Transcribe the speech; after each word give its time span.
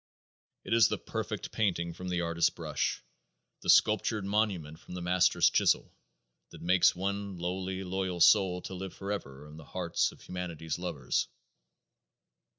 It 0.63 0.73
is 0.73 0.87
the 0.87 0.97
perfect 0.97 1.51
painting 1.51 1.93
from 1.93 2.07
the 2.09 2.21
artist's 2.21 2.49
brush 2.49 3.03
the 3.61 3.69
sculptured 3.69 4.25
monument 4.25 4.79
from 4.79 4.95
the 4.95 5.01
master's 5.03 5.51
chisel 5.51 5.93
that 6.49 6.59
makes 6.63 6.95
one 6.95 7.37
lowly, 7.37 7.83
loyal 7.83 8.19
soul 8.19 8.63
to 8.63 8.73
live 8.73 8.95
forever 8.95 9.47
in 9.47 9.57
the 9.57 9.63
hearts 9.63 10.11
of 10.11 10.19
humanity's 10.19 10.79
lovers. 10.79 11.27